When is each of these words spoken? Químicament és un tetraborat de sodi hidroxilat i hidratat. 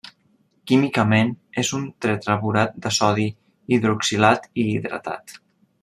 Químicament 0.69 1.29
és 1.63 1.69
un 1.79 1.85
tetraborat 2.07 2.81
de 2.87 2.95
sodi 2.99 3.29
hidroxilat 3.77 4.53
i 4.65 4.69
hidratat. 4.73 5.39